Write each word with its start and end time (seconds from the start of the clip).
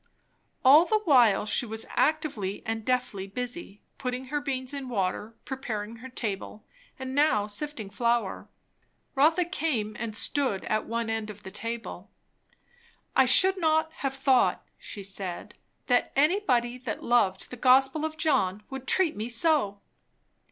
All 0.65 0.85
the 0.85 1.01
while 1.05 1.45
she 1.45 1.67
was 1.67 1.85
actively 1.91 2.63
and 2.65 2.83
deftly 2.83 3.27
busy; 3.27 3.83
putting 3.99 4.29
her 4.33 4.41
beans 4.41 4.73
in 4.73 4.89
water, 4.89 5.35
preparing 5.45 5.97
her 5.97 6.09
table, 6.09 6.65
and 6.97 7.13
now 7.13 7.45
sifting 7.45 7.87
flour. 7.91 8.49
Rotha 9.13 9.45
came 9.45 9.95
and 9.99 10.15
stood 10.15 10.65
at 10.65 10.87
one 10.87 11.07
end 11.11 11.29
of 11.29 11.43
the 11.43 11.51
table. 11.51 12.09
"I 13.15 13.27
should 13.27 13.59
not 13.59 13.93
have 13.97 14.15
thought," 14.15 14.65
she 14.79 15.03
said, 15.03 15.53
"that 15.85 16.11
anybody 16.15 16.79
that 16.79 17.03
loved 17.03 17.51
the 17.51 17.55
gospel 17.55 18.03
of 18.03 18.17
John, 18.17 18.63
would 18.71 18.87
treat 18.87 19.15
me 19.15 19.29
so." 19.29 19.81